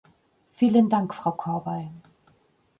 [0.49, 1.91] Vielen Dank, Frau Corbey.